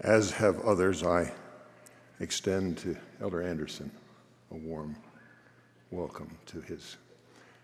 As 0.00 0.30
have 0.30 0.60
others, 0.60 1.02
I 1.02 1.32
extend 2.20 2.78
to 2.78 2.96
Elder 3.20 3.42
Anderson 3.42 3.90
a 4.52 4.54
warm 4.54 4.94
welcome 5.90 6.38
to 6.46 6.60
his 6.60 6.96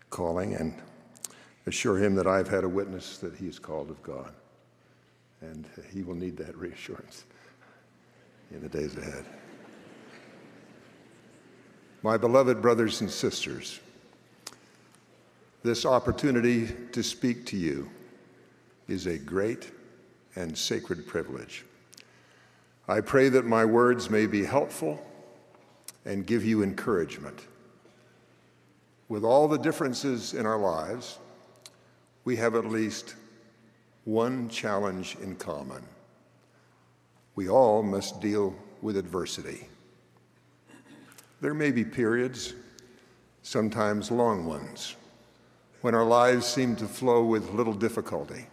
calling 0.09 0.53
and 0.55 0.75
assure 1.65 1.97
him 1.97 2.13
that 2.15 2.27
I've 2.27 2.49
had 2.49 2.65
a 2.65 2.69
witness 2.69 3.19
that 3.19 3.37
he 3.37 3.47
is 3.47 3.57
called 3.57 3.89
of 3.89 4.03
God. 4.03 4.33
And 5.39 5.65
he 5.93 6.03
will 6.03 6.15
need 6.15 6.35
that 6.37 6.57
reassurance 6.57 7.23
in 8.51 8.61
the 8.61 8.67
days 8.67 8.97
ahead. 8.97 9.23
My 12.03 12.17
beloved 12.17 12.61
brothers 12.61 12.99
and 12.99 13.09
sisters, 13.09 13.79
this 15.63 15.85
opportunity 15.85 16.67
to 16.91 17.01
speak 17.01 17.45
to 17.47 17.57
you 17.57 17.89
is 18.89 19.05
a 19.05 19.17
great 19.17 19.71
and 20.35 20.57
sacred 20.57 21.07
privilege. 21.07 21.63
I 22.87 23.01
pray 23.01 23.29
that 23.29 23.45
my 23.45 23.65
words 23.65 24.11
may 24.11 24.27
be 24.27 24.45
helpful 24.45 25.03
and 26.05 26.25
give 26.25 26.45
you 26.45 26.61
encouragement. 26.61 27.47
With 29.09 29.23
all 29.23 29.47
the 29.47 29.57
differences 29.57 30.35
in 30.35 30.45
our 30.45 30.59
lives, 30.59 31.17
we 32.25 32.35
have 32.35 32.53
at 32.53 32.65
least 32.65 33.15
one 34.03 34.49
challenge 34.49 35.17
in 35.21 35.35
common. 35.35 35.83
We 37.33 37.49
all 37.49 37.81
must 37.81 38.21
deal 38.21 38.55
with 38.83 38.97
adversity. 38.97 39.67
There 41.41 41.55
may 41.55 41.71
be 41.71 41.83
periods, 41.83 42.53
sometimes 43.41 44.11
long 44.11 44.45
ones, 44.45 44.95
when 45.81 45.95
our 45.95 46.05
lives 46.05 46.45
seem 46.45 46.75
to 46.77 46.85
flow 46.85 47.23
with 47.25 47.49
little 47.49 47.73
difficulty. 47.73 48.45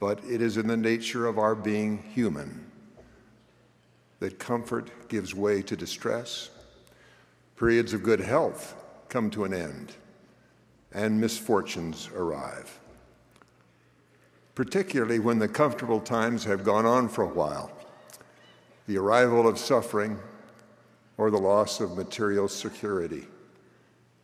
But 0.00 0.20
it 0.24 0.40
is 0.40 0.56
in 0.56 0.66
the 0.66 0.76
nature 0.76 1.26
of 1.26 1.38
our 1.38 1.54
being 1.54 2.02
human 2.14 2.70
that 4.24 4.38
comfort 4.38 4.90
gives 5.08 5.34
way 5.34 5.60
to 5.60 5.76
distress, 5.76 6.48
periods 7.58 7.92
of 7.92 8.02
good 8.02 8.20
health 8.20 8.74
come 9.10 9.28
to 9.28 9.44
an 9.44 9.52
end, 9.52 9.92
and 10.92 11.20
misfortunes 11.20 12.08
arrive. 12.16 12.80
Particularly 14.54 15.18
when 15.18 15.38
the 15.38 15.46
comfortable 15.46 16.00
times 16.00 16.42
have 16.44 16.64
gone 16.64 16.86
on 16.86 17.06
for 17.06 17.20
a 17.20 17.28
while, 17.28 17.70
the 18.86 18.96
arrival 18.96 19.46
of 19.46 19.58
suffering 19.58 20.18
or 21.18 21.30
the 21.30 21.36
loss 21.36 21.80
of 21.80 21.94
material 21.94 22.48
security 22.48 23.26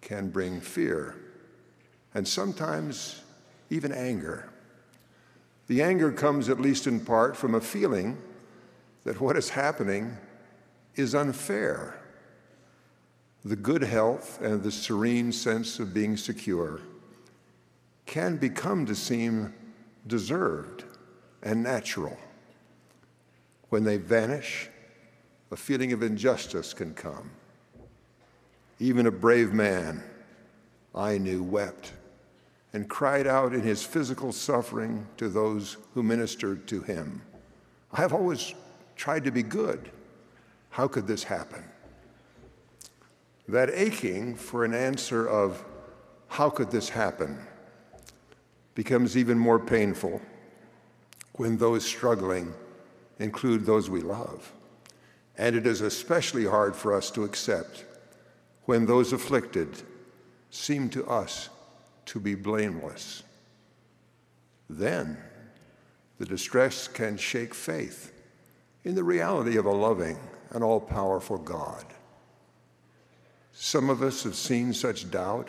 can 0.01 0.31
bring 0.31 0.63
fear 0.63 1.15
and 2.15 2.27
sometimes 2.27 3.21
even 3.69 3.93
anger. 3.93 4.49
The 5.67 5.83
anger 5.83 6.11
comes, 6.11 6.49
at 6.49 6.59
least 6.59 6.87
in 6.87 7.01
part, 7.01 7.37
from 7.37 7.55
a 7.55 7.61
feeling 7.61 8.17
that 9.05 9.21
what 9.21 9.37
is 9.37 9.49
happening 9.49 10.17
is 10.97 11.15
unfair. 11.15 12.01
The 13.45 13.57
good 13.57 13.83
health 13.83 14.41
and 14.43 14.63
the 14.63 14.71
serene 14.71 15.33
sense 15.33 15.79
of 15.79 15.95
being 15.95 16.17
secure 16.17 16.81
can 18.07 18.37
become 18.37 18.85
to 18.87 18.95
seem 18.95 19.55
deserved 20.07 20.85
and 21.43 21.63
natural. 21.63 22.19
When 23.71 23.85
they 23.85 23.97
vanish, 23.97 24.69
a 25.51 25.57
feeling 25.57 25.93
of 25.93 26.03
injustice 26.03 26.75
can 26.75 26.93
come. 26.95 27.31
Even 28.79 29.07
a 29.07 29.11
brave 29.11 29.53
man 29.53 30.03
I 30.95 31.19
knew 31.19 31.43
wept 31.43 31.93
and 32.73 32.89
cried 32.89 33.27
out 33.27 33.55
in 33.55 33.63
his 33.63 33.83
physical 33.83 34.33
suffering 34.33 35.07
to 35.17 35.29
those 35.29 35.77
who 35.95 36.03
ministered 36.03 36.67
to 36.69 36.83
him. 36.83 37.23
I 37.93 38.01
have 38.01 38.13
always 38.13 38.55
tried 39.01 39.25
to 39.25 39.31
be 39.31 39.43
good. 39.43 39.91
How 40.69 40.87
could 40.87 41.07
this 41.07 41.25
happen? 41.25 41.65
That 43.49 43.71
aching 43.73 44.37
for 44.37 44.63
an 44.63 44.75
answer 44.75 45.27
of, 45.27 45.65
how 46.29 46.51
could 46.51 46.71
this 46.71 46.91
happen, 46.91 47.39
becomes 48.75 49.17
even 49.17 49.39
more 49.39 49.59
painful 49.59 50.21
when 51.33 51.57
those 51.57 51.83
struggling 51.83 52.53
include 53.19 53.65
those 53.65 53.89
we 53.89 54.03
love. 54.03 54.53
And 55.39 55.57
it 55.57 55.67
is 55.67 55.81
especially 55.81 56.45
hard 56.45 56.77
for 56.77 56.95
us 56.95 57.11
to 57.13 57.25
accept 57.25 57.87
when 58.67 58.85
those 58.85 59.15
afflicted 59.15 59.83
seem 60.51 60.91
to 60.91 61.07
us 61.07 61.49
to 62.05 62.21
be 62.21 62.35
blameless. 62.35 63.23
Then 64.69 65.17
the 66.19 66.27
distress 66.27 66.87
can 66.87 67.17
shake 67.17 67.55
faith 67.55 68.13
in 68.85 68.95
the 68.95 69.05
reality 69.05 69.57
of 69.57 69.67
a 69.67 69.71
loving 69.71 70.19
and 70.51 70.65
all 70.65 70.81
powerful 70.81 71.39
God. 71.39 71.85
Some 73.53 73.91
of 73.91 74.03
us 74.03 74.23
have 74.23 74.35
seen 74.35 74.73
such 74.73 75.11
doubt 75.11 75.49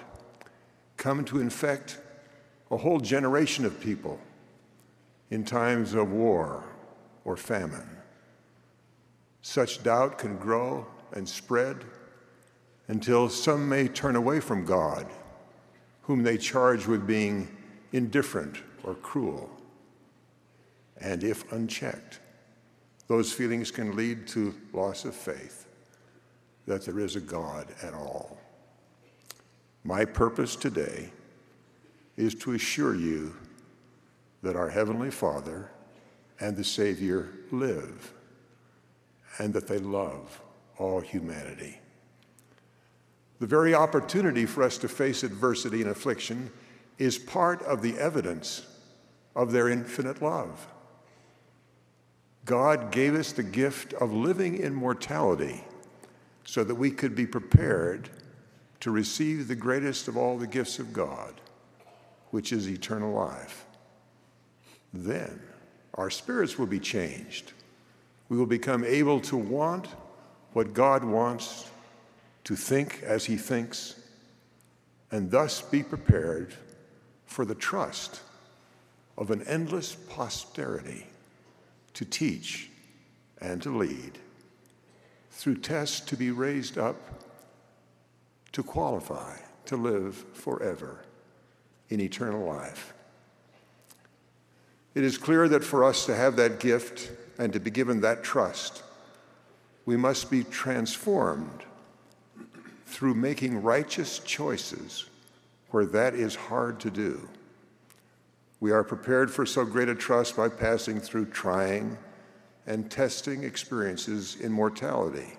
come 0.97 1.24
to 1.25 1.40
infect 1.40 2.00
a 2.70 2.78
whole 2.78 3.00
generation 3.00 3.66
of 3.66 3.80
people 3.80 4.20
in 5.30 5.44
times 5.44 5.94
of 5.94 6.12
war 6.12 6.64
or 7.25 7.38
famine. 7.38 7.90
Such 9.41 9.84
doubt 9.84 10.18
can 10.18 10.38
grow 10.38 10.86
and 11.14 11.28
spread 11.28 11.84
until 12.88 13.30
some 13.30 13.68
may 13.68 13.88
turn 13.88 14.16
away 14.16 14.40
from 14.40 14.66
God, 14.66 15.08
whom 16.03 16.24
they 16.24 16.38
charge 16.38 16.88
with 16.88 17.08
being 17.08 17.47
indifferent 17.94 18.58
or 18.84 18.96
cruel. 18.96 19.50
And 21.00 21.24
if 21.24 21.50
unchecked, 21.52 22.20
those 23.11 23.33
feelings 23.33 23.72
can 23.72 23.94
lead 23.97 24.25
to 24.25 24.55
loss 24.72 25.03
of 25.03 25.13
faith 25.13 25.67
that 26.66 26.85
there 26.85 26.97
is 26.97 27.17
a 27.17 27.19
God 27.19 27.67
at 27.83 27.94
all. 27.94 28.39
My 29.83 30.05
purpose 30.05 30.55
today 30.55 31.09
is 32.16 32.33
to 32.35 32.53
assure 32.53 32.95
you 32.95 33.35
that 34.44 34.55
our 34.55 34.69
Heavenly 34.69 35.11
Father 35.11 35.69
and 36.39 36.55
the 36.55 36.63
Savior 36.63 37.27
live 37.51 38.13
and 39.39 39.53
that 39.55 39.67
they 39.67 39.79
love 39.79 40.41
all 40.78 41.01
humanity. 41.01 41.79
The 43.41 43.45
very 43.45 43.75
opportunity 43.75 44.45
for 44.45 44.63
us 44.63 44.78
to 44.78 44.88
face 44.88 45.23
adversity 45.23 45.81
and 45.81 45.91
affliction 45.91 46.49
is 46.97 47.17
part 47.17 47.61
of 47.63 47.81
the 47.81 47.97
evidence 47.97 48.66
of 49.35 49.51
their 49.51 49.67
infinite 49.67 50.22
love. 50.22 50.66
God 52.46 52.91
gave 52.91 53.16
us 53.16 53.31
the 53.31 53.44
gift 53.44 53.94
of 53.94 54.12
living 54.12 54.57
in 54.57 54.74
mortality 54.74 55.63
so 56.44 56.63
that 56.63 56.75
we 56.75 56.91
could 56.91 57.16
be 57.16 57.28
prepared 57.28 58.09
to 58.79 58.91
receive 58.91 59.47
the 59.47 59.56
greatest 59.56 60.07
of 60.07 60.18
all 60.18 60.38
the 60.38 60.47
gifts 60.47 60.79
of 60.79 60.91
God, 60.91 61.40
which 62.31 62.52
is 62.52 62.68
eternal 62.68 63.13
life. 63.13 63.66
Then 64.94 65.40
our 65.94 66.09
spirits 66.09 66.57
will 66.57 66.66
be 66.66 66.79
changed. 66.79 67.53
We 68.28 68.38
will 68.38 68.47
become 68.47 68.84
able 68.84 69.19
to 69.22 69.38
want 69.38 69.88
what 70.53 70.73
God 70.73 71.03
wants, 71.03 71.69
to 72.46 72.56
think 72.56 73.02
as 73.03 73.25
He 73.25 73.38
thinks, 73.38 73.96
and 75.12 75.29
thus 75.29 75.62
be 75.62 75.84
prepared 75.84 76.53
for 77.25 77.46
the 77.46 77.56
trust 77.56 78.22
of 79.18 79.29
an 79.29 79.44
endless 79.44 79.96
posterity 79.96 81.06
to 81.94 82.06
teach 82.06 82.69
and 83.40 83.62
to 83.63 83.75
lead, 83.75 84.19
through 85.31 85.57
tests 85.57 86.00
to 86.02 86.16
be 86.16 86.31
raised 86.31 86.78
up, 86.78 86.97
to 88.52 88.63
qualify 88.63 89.38
to 89.66 89.78
live 89.78 90.16
forever 90.34 91.00
in 91.90 92.00
eternal 92.00 92.46
life. 92.46 92.94
It 94.93 95.03
is 95.03 95.17
clear 95.17 95.47
that 95.47 95.64
for 95.64 95.84
us 95.84 96.05
to 96.05 96.16
have 96.16 96.35
that 96.35 96.59
gift 96.59 97.11
and 97.38 97.53
to 97.53 97.59
be 97.59 97.72
given 97.72 98.02
that 98.02 98.23
trust, 98.23 98.84
we 99.85 99.96
must 99.97 100.29
be 100.29 100.43
transformed 100.43 101.64
through 102.85 103.14
making 103.14 103.64
righteous 103.64 104.20
choices 104.20 105.09
where 105.70 105.85
that 105.85 106.14
is 106.14 106.35
hard 106.35 106.79
to 106.82 106.91
do. 106.91 107.29
We 108.61 108.72
are 108.72 108.84
prepared 108.84 109.31
for 109.31 109.46
so 109.46 109.66
great 109.66 109.90
a 109.90 109.96
trust 109.96 110.37
by 110.37 110.47
passing 110.47 111.02
through 111.02 111.25
trying 111.25 111.97
and 112.67 112.90
testing 112.90 113.43
experiences 113.43 114.35
in 114.35 114.52
mortality. 114.52 115.34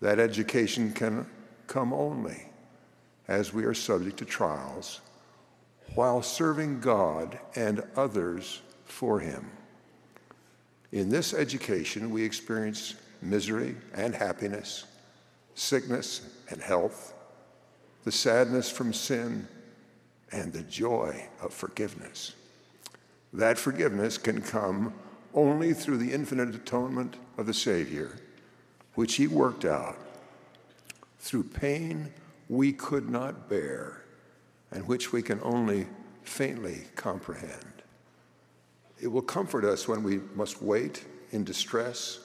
That 0.00 0.18
education 0.18 0.92
can 0.92 1.26
come 1.68 1.92
only 1.92 2.48
as 3.28 3.54
we 3.54 3.64
are 3.64 3.72
subject 3.72 4.16
to 4.18 4.24
trials 4.24 5.00
while 5.94 6.22
serving 6.22 6.80
God 6.80 7.38
and 7.54 7.84
others 7.96 8.62
for 8.84 9.20
Him. 9.20 9.48
In 10.90 11.08
this 11.08 11.32
education, 11.32 12.10
we 12.10 12.24
experience 12.24 12.96
misery 13.22 13.76
and 13.94 14.12
happiness, 14.12 14.86
sickness 15.54 16.28
and 16.50 16.60
health, 16.60 17.14
the 18.02 18.10
sadness 18.10 18.68
from 18.68 18.92
sin 18.92 19.46
and 20.32 20.52
the 20.52 20.62
joy 20.62 21.28
of 21.40 21.52
forgiveness. 21.52 22.34
That 23.32 23.58
forgiveness 23.58 24.18
can 24.18 24.42
come 24.42 24.94
only 25.34 25.72
through 25.72 25.98
the 25.98 26.12
infinite 26.12 26.54
atonement 26.54 27.16
of 27.38 27.46
the 27.46 27.54
Savior, 27.54 28.16
which 28.94 29.14
he 29.16 29.26
worked 29.26 29.64
out 29.64 29.96
through 31.18 31.44
pain 31.44 32.12
we 32.48 32.72
could 32.72 33.08
not 33.08 33.48
bear 33.48 34.02
and 34.70 34.86
which 34.86 35.12
we 35.12 35.22
can 35.22 35.40
only 35.42 35.86
faintly 36.22 36.82
comprehend. 36.96 37.82
It 39.00 39.08
will 39.08 39.22
comfort 39.22 39.64
us 39.64 39.88
when 39.88 40.02
we 40.02 40.20
must 40.34 40.62
wait 40.62 41.04
in 41.30 41.44
distress 41.44 42.20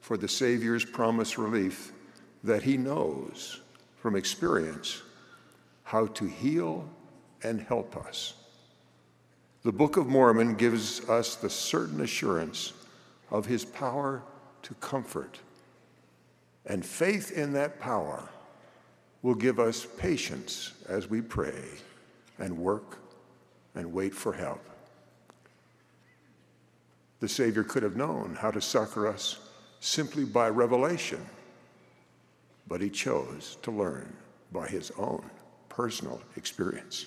for 0.00 0.16
the 0.16 0.28
Savior's 0.28 0.84
promised 0.84 1.38
relief 1.38 1.92
that 2.42 2.62
he 2.62 2.76
knows 2.76 3.60
from 3.96 4.16
experience 4.16 5.02
how 5.84 6.06
to 6.06 6.26
heal 6.26 6.88
and 7.42 7.60
help 7.60 7.96
us. 7.96 8.34
The 9.62 9.72
Book 9.72 9.96
of 9.96 10.06
Mormon 10.06 10.54
gives 10.54 11.08
us 11.08 11.36
the 11.36 11.50
certain 11.50 12.00
assurance 12.00 12.72
of 13.30 13.46
his 13.46 13.64
power 13.64 14.22
to 14.62 14.74
comfort. 14.74 15.38
And 16.66 16.84
faith 16.84 17.32
in 17.32 17.52
that 17.54 17.80
power 17.80 18.28
will 19.22 19.34
give 19.34 19.58
us 19.58 19.86
patience 19.98 20.72
as 20.88 21.10
we 21.10 21.20
pray 21.20 21.62
and 22.38 22.56
work 22.56 22.98
and 23.74 23.92
wait 23.92 24.14
for 24.14 24.32
help. 24.32 24.64
The 27.20 27.28
Savior 27.28 27.64
could 27.64 27.82
have 27.82 27.96
known 27.96 28.36
how 28.40 28.50
to 28.50 28.62
succor 28.62 29.06
us 29.06 29.38
simply 29.80 30.24
by 30.24 30.48
revelation, 30.48 31.24
but 32.66 32.80
he 32.80 32.88
chose 32.88 33.58
to 33.62 33.70
learn 33.70 34.10
by 34.52 34.66
his 34.68 34.90
own 34.96 35.22
personal 35.68 36.20
experience. 36.36 37.06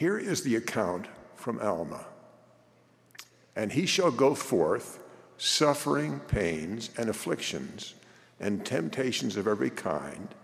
Here 0.00 0.16
is 0.16 0.44
the 0.44 0.56
account 0.56 1.08
from 1.34 1.60
Alma. 1.60 2.06
And 3.54 3.70
he 3.70 3.84
shall 3.84 4.10
go 4.10 4.34
forth, 4.34 4.98
suffering 5.36 6.20
pains 6.20 6.88
and 6.96 7.10
afflictions 7.10 7.92
and 8.40 8.64
temptations 8.64 9.36
of 9.36 9.46
every 9.46 9.68
kind. 9.68 10.34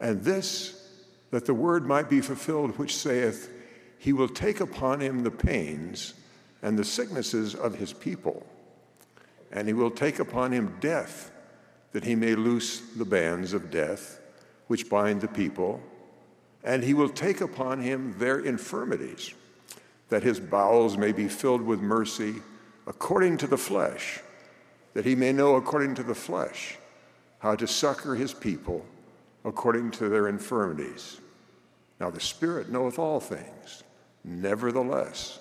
And 0.00 0.24
this, 0.24 0.90
that 1.30 1.46
the 1.46 1.54
word 1.54 1.86
might 1.86 2.10
be 2.10 2.20
fulfilled, 2.20 2.76
which 2.76 2.96
saith, 2.96 3.52
He 3.96 4.12
will 4.12 4.26
take 4.26 4.58
upon 4.58 4.98
him 4.98 5.22
the 5.22 5.30
pains 5.30 6.14
and 6.60 6.76
the 6.76 6.84
sicknesses 6.84 7.54
of 7.54 7.76
his 7.76 7.92
people, 7.92 8.44
and 9.52 9.68
he 9.68 9.74
will 9.74 9.92
take 9.92 10.18
upon 10.18 10.50
him 10.50 10.76
death, 10.80 11.30
that 11.92 12.02
he 12.02 12.16
may 12.16 12.34
loose 12.34 12.80
the 12.96 13.04
bands 13.04 13.52
of 13.52 13.70
death 13.70 14.18
which 14.66 14.90
bind 14.90 15.20
the 15.20 15.28
people 15.28 15.80
and 16.64 16.82
he 16.82 16.94
will 16.94 17.10
take 17.10 17.42
upon 17.42 17.80
him 17.80 18.14
their 18.18 18.40
infirmities, 18.40 19.34
that 20.08 20.22
his 20.22 20.40
bowels 20.40 20.96
may 20.96 21.12
be 21.12 21.28
filled 21.28 21.62
with 21.62 21.80
mercy 21.80 22.36
according 22.86 23.36
to 23.36 23.46
the 23.46 23.58
flesh, 23.58 24.20
that 24.94 25.04
he 25.04 25.14
may 25.14 25.32
know 25.32 25.56
according 25.56 25.94
to 25.94 26.02
the 26.02 26.14
flesh 26.14 26.78
how 27.38 27.54
to 27.54 27.66
succor 27.66 28.14
his 28.14 28.32
people 28.32 28.84
according 29.44 29.90
to 29.90 30.08
their 30.08 30.28
infirmities. 30.28 31.20
Now 32.00 32.08
the 32.10 32.20
Spirit 32.20 32.70
knoweth 32.70 32.98
all 32.98 33.20
things. 33.20 33.82
Nevertheless, 34.24 35.38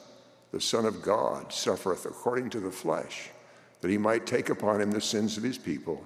the 0.51 0.59
Son 0.59 0.85
of 0.85 1.01
God 1.01 1.53
suffereth 1.53 2.05
according 2.05 2.49
to 2.49 2.59
the 2.59 2.71
flesh, 2.71 3.29
that 3.79 3.89
he 3.89 3.97
might 3.97 4.25
take 4.25 4.49
upon 4.49 4.81
him 4.81 4.91
the 4.91 4.99
sins 4.99 5.37
of 5.37 5.43
his 5.43 5.57
people, 5.57 6.05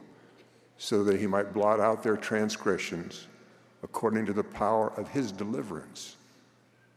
so 0.77 1.03
that 1.03 1.19
he 1.19 1.25
might 1.25 1.53
blot 1.53 1.79
out 1.79 2.03
their 2.03 2.17
transgressions 2.17 3.27
according 3.83 4.25
to 4.25 4.33
the 4.33 4.43
power 4.43 4.91
of 4.97 5.09
his 5.09 5.31
deliverance. 5.31 6.15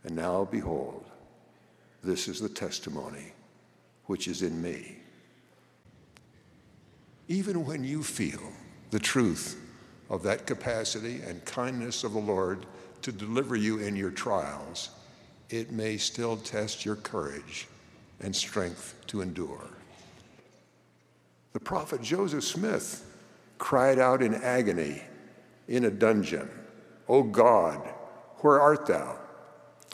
And 0.04 0.16
now, 0.16 0.48
behold, 0.50 1.04
this 2.02 2.28
is 2.28 2.40
the 2.40 2.48
testimony 2.48 3.32
which 4.06 4.26
is 4.26 4.42
in 4.42 4.60
me. 4.60 4.96
Even 7.28 7.64
when 7.64 7.84
you 7.84 8.02
feel 8.02 8.40
the 8.90 8.98
truth 8.98 9.60
of 10.08 10.22
that 10.24 10.46
capacity 10.46 11.20
and 11.20 11.44
kindness 11.44 12.02
of 12.02 12.14
the 12.14 12.18
Lord 12.18 12.66
to 13.02 13.12
deliver 13.12 13.54
you 13.54 13.78
in 13.78 13.94
your 13.94 14.10
trials, 14.10 14.90
it 15.48 15.70
may 15.70 15.96
still 15.96 16.36
test 16.36 16.84
your 16.84 16.96
courage 16.96 17.68
and 18.20 18.34
strength 18.34 18.94
to 19.06 19.20
endure. 19.20 19.70
The 21.52 21.60
prophet 21.60 22.02
Joseph 22.02 22.44
Smith 22.44 23.04
cried 23.58 23.98
out 23.98 24.22
in 24.22 24.34
agony 24.34 25.02
in 25.68 25.84
a 25.84 25.90
dungeon 25.90 26.48
O 27.10 27.24
God, 27.24 27.80
where 28.36 28.60
art 28.60 28.86
thou? 28.86 29.16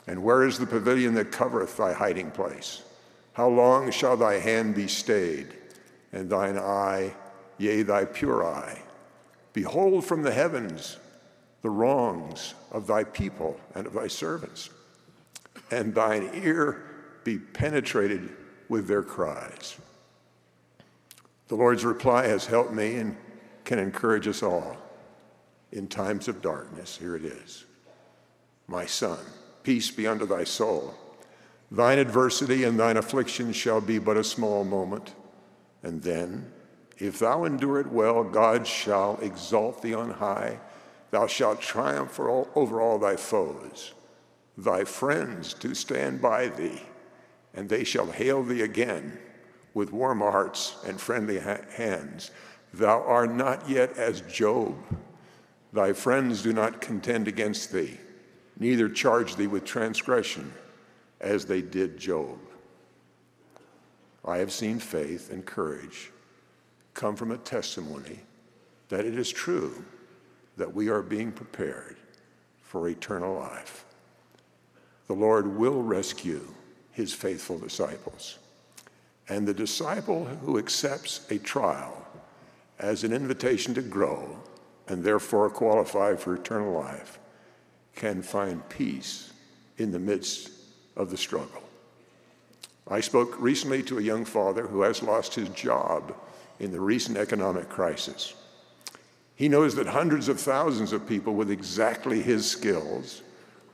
And 0.05 0.23
where 0.23 0.45
is 0.45 0.59
the 0.59 0.67
pavilion 0.67 1.15
that 1.15 1.31
covereth 1.31 1.75
thy 1.75 1.91
hiding 1.91 2.29
place? 2.29 2.83
How 3.33 3.49
long 3.49 3.89
shall 3.89 4.15
thy 4.15 4.35
hand 4.35 4.75
be 4.75 4.87
stayed, 4.87 5.47
and 6.13 6.29
thine 6.29 6.59
eye, 6.59 7.15
yea, 7.57 7.81
thy 7.81 8.05
pure 8.05 8.45
eye? 8.45 8.83
Behold 9.53 10.05
from 10.05 10.21
the 10.21 10.31
heavens 10.31 10.97
the 11.63 11.71
wrongs 11.71 12.53
of 12.71 12.85
thy 12.85 13.03
people 13.03 13.59
and 13.73 13.87
of 13.87 13.93
thy 13.93 14.07
servants, 14.07 14.69
and 15.71 15.95
thine 15.95 16.29
ear 16.35 16.83
be 17.23 17.39
penetrated 17.39 18.29
with 18.69 18.87
their 18.87 19.01
cries. 19.01 19.75
The 21.47 21.55
Lord's 21.55 21.83
reply 21.83 22.27
has 22.27 22.45
helped 22.45 22.73
me 22.73 22.97
and 22.97 23.17
can 23.65 23.79
encourage 23.79 24.27
us 24.27 24.43
all 24.43 24.77
in 25.71 25.87
times 25.87 26.27
of 26.27 26.41
darkness. 26.41 26.97
Here 26.97 27.15
it 27.15 27.25
is. 27.25 27.65
My 28.67 28.85
son, 28.85 29.19
peace 29.63 29.91
be 29.91 30.07
unto 30.07 30.25
thy 30.25 30.43
soul. 30.43 30.93
Thine 31.71 31.99
adversity 31.99 32.63
and 32.63 32.79
thine 32.79 32.97
affliction 32.97 33.51
shall 33.53 33.81
be 33.81 33.99
but 33.99 34.17
a 34.17 34.23
small 34.23 34.63
moment. 34.63 35.13
And 35.83 36.01
then, 36.01 36.51
if 36.97 37.19
thou 37.19 37.43
endure 37.43 37.79
it 37.79 37.87
well, 37.87 38.23
God 38.23 38.65
shall 38.65 39.17
exalt 39.21 39.81
thee 39.81 39.93
on 39.93 40.11
high. 40.11 40.59
Thou 41.11 41.27
shalt 41.27 41.61
triumph 41.61 42.19
all, 42.19 42.49
over 42.55 42.81
all 42.81 42.99
thy 42.99 43.15
foes. 43.15 43.93
Thy 44.57 44.83
friends 44.83 45.53
to 45.55 45.75
stand 45.75 46.21
by 46.21 46.47
thee, 46.47 46.81
and 47.53 47.69
they 47.69 47.83
shall 47.83 48.07
hail 48.07 48.43
thee 48.43 48.61
again 48.61 49.19
with 49.73 49.93
warm 49.93 50.19
hearts 50.19 50.77
and 50.85 50.99
friendly 50.99 51.39
ha- 51.39 51.61
hands. 51.71 52.31
Thou 52.73 53.03
art 53.03 53.31
not 53.31 53.69
yet 53.69 53.95
as 53.97 54.21
Job 54.21 54.75
Thy 55.77 55.93
friends 55.93 56.41
do 56.41 56.53
not 56.53 56.81
contend 56.81 57.27
against 57.27 57.71
thee, 57.71 57.99
neither 58.59 58.89
charge 58.89 59.35
thee 59.35 59.45
with 59.45 59.63
transgression, 59.63 60.51
as 61.21 61.45
they 61.45 61.61
did 61.61 61.99
Job. 61.99 62.39
I 64.25 64.37
have 64.37 64.51
seen 64.51 64.79
faith 64.79 65.31
and 65.31 65.45
courage 65.45 66.09
come 66.95 67.15
from 67.15 67.29
a 67.29 67.37
testimony 67.37 68.21
that 68.89 69.05
it 69.05 69.15
is 69.19 69.29
true 69.31 69.85
that 70.57 70.73
we 70.73 70.89
are 70.89 71.03
being 71.03 71.31
prepared 71.31 71.97
for 72.63 72.89
eternal 72.89 73.35
life. 73.35 73.85
The 75.05 75.13
Lord 75.13 75.45
will 75.45 75.83
rescue 75.83 76.55
his 76.91 77.13
faithful 77.13 77.59
disciples. 77.59 78.39
And 79.29 79.47
the 79.47 79.53
disciple 79.53 80.25
who 80.25 80.57
accepts 80.57 81.29
a 81.29 81.37
trial 81.37 82.03
as 82.79 83.03
an 83.03 83.13
invitation 83.13 83.75
to 83.75 83.83
grow 83.83 84.39
and 84.87 85.03
therefore 85.03 85.49
qualify 85.49 86.15
for 86.15 86.35
eternal 86.35 86.73
life 86.73 87.19
can 87.95 88.21
find 88.21 88.67
peace 88.69 89.33
in 89.77 89.91
the 89.91 89.99
midst 89.99 90.51
of 90.95 91.09
the 91.09 91.17
struggle. 91.17 91.63
I 92.87 93.01
spoke 93.01 93.39
recently 93.39 93.83
to 93.83 93.97
a 93.97 94.01
young 94.01 94.23
father 94.23 94.67
who 94.67 94.81
has 94.81 95.03
lost 95.03 95.35
his 95.35 95.49
job 95.49 96.15
in 96.59 96.71
the 96.71 96.79
recent 96.79 97.17
economic 97.17 97.69
crisis. 97.69 98.33
He 99.35 99.49
knows 99.49 99.75
that 99.75 99.87
hundreds 99.87 100.29
of 100.29 100.39
thousands 100.39 100.93
of 100.93 101.07
people 101.07 101.35
with 101.35 101.51
exactly 101.51 102.21
his 102.21 102.49
skills 102.49 103.21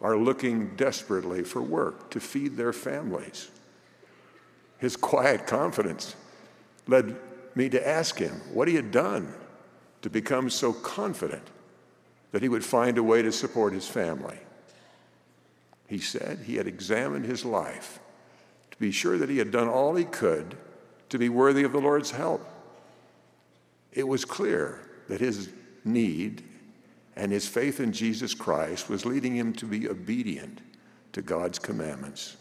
are 0.01 0.17
looking 0.17 0.75
desperately 0.75 1.43
for 1.43 1.61
work 1.61 2.09
to 2.11 2.19
feed 2.19 2.57
their 2.57 2.73
families. 2.73 3.49
His 4.79 4.97
quiet 4.97 5.47
confidence 5.47 6.15
led 6.87 7.15
me 7.55 7.69
to 7.69 7.87
ask 7.87 8.17
him 8.17 8.41
what 8.51 8.67
he 8.67 8.75
had 8.75 8.91
done 8.91 9.33
to 10.03 10.09
become 10.09 10.49
so 10.49 10.71
confident 10.71 11.47
that 12.31 12.43
he 12.43 12.49
would 12.49 12.63
find 12.63 12.97
a 12.97 13.03
way 13.03 13.21
to 13.21 13.31
support 13.31 13.73
his 13.73 13.87
family. 13.87 14.37
He 15.87 15.99
said 15.99 16.39
he 16.45 16.57
had 16.57 16.67
examined 16.67 17.25
his 17.25 17.45
life 17.45 17.99
to 18.71 18.77
be 18.77 18.91
sure 18.91 19.17
that 19.17 19.29
he 19.29 19.37
had 19.37 19.51
done 19.51 19.67
all 19.67 19.95
he 19.95 20.05
could 20.05 20.55
to 21.09 21.17
be 21.17 21.29
worthy 21.29 21.63
of 21.63 21.71
the 21.71 21.79
Lord's 21.79 22.11
help. 22.11 22.45
It 23.91 24.07
was 24.07 24.25
clear 24.25 24.81
that 25.07 25.21
his 25.21 25.49
need 25.85 26.43
and 27.15 27.31
his 27.31 27.47
faith 27.47 27.79
in 27.79 27.93
Jesus 27.93 28.33
Christ 28.33 28.89
was 28.89 29.05
leading 29.05 29.35
him 29.35 29.53
to 29.53 29.65
be 29.65 29.87
obedient 29.87 30.59
to 31.13 31.21
God's 31.21 31.59
commandments 31.59 32.37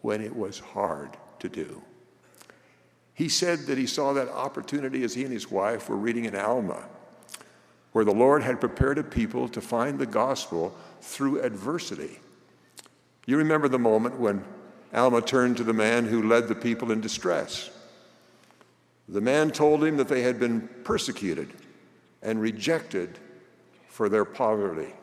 when 0.00 0.22
it 0.22 0.34
was 0.34 0.58
hard 0.58 1.16
to 1.40 1.48
do. 1.48 1.82
He 3.18 3.28
said 3.28 3.66
that 3.66 3.76
he 3.76 3.86
saw 3.88 4.12
that 4.12 4.28
opportunity 4.28 5.02
as 5.02 5.14
he 5.14 5.24
and 5.24 5.32
his 5.32 5.50
wife 5.50 5.88
were 5.88 5.96
reading 5.96 6.26
in 6.26 6.36
Alma, 6.36 6.84
where 7.90 8.04
the 8.04 8.14
Lord 8.14 8.44
had 8.44 8.60
prepared 8.60 8.96
a 8.96 9.02
people 9.02 9.48
to 9.48 9.60
find 9.60 9.98
the 9.98 10.06
gospel 10.06 10.72
through 11.00 11.42
adversity. 11.42 12.20
You 13.26 13.36
remember 13.36 13.66
the 13.66 13.76
moment 13.76 14.20
when 14.20 14.44
Alma 14.94 15.20
turned 15.20 15.56
to 15.56 15.64
the 15.64 15.72
man 15.72 16.06
who 16.06 16.28
led 16.28 16.46
the 16.46 16.54
people 16.54 16.92
in 16.92 17.00
distress. 17.00 17.70
The 19.08 19.20
man 19.20 19.50
told 19.50 19.82
him 19.82 19.96
that 19.96 20.06
they 20.06 20.22
had 20.22 20.38
been 20.38 20.68
persecuted 20.84 21.52
and 22.22 22.40
rejected 22.40 23.18
for 23.88 24.08
their 24.08 24.24
poverty. 24.24 24.94